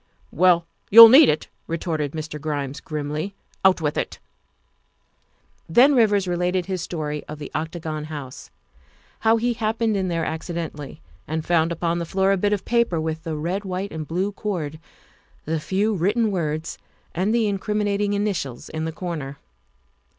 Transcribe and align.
"Well, 0.43 0.65
you'll 0.89 1.09
need 1.09 1.29
it," 1.29 1.47
retorted 1.67 2.13
Mr. 2.13 2.41
Grimes 2.41 2.79
grimly," 2.79 3.35
out 3.63 3.81
with 3.81 3.99
it." 3.99 4.17
Then 5.69 5.93
Rivers 5.93 6.27
related 6.27 6.65
his 6.65 6.81
story 6.81 7.23
of 7.27 7.37
the 7.37 7.51
Octagon 7.53 8.05
House; 8.05 8.49
how 9.19 9.37
he 9.37 9.53
happened 9.53 9.95
in 9.95 10.07
there 10.07 10.25
accidentally 10.25 11.01
and 11.27 11.45
found 11.45 11.71
upon 11.71 11.99
the 11.99 12.05
floor 12.07 12.31
a 12.31 12.35
bit 12.37 12.51
of 12.51 12.65
paper 12.65 12.99
with 12.99 13.21
the 13.21 13.35
red, 13.35 13.63
white, 13.63 13.91
and 13.91 14.07
blue 14.07 14.31
cord, 14.31 14.79
the 15.45 15.59
few 15.59 15.93
written 15.93 16.31
words, 16.31 16.79
and 17.13 17.31
the 17.31 17.47
incriminating 17.47 18.13
initials 18.13 18.69
in 18.69 18.85
the 18.85 18.91
corner. 18.91 19.37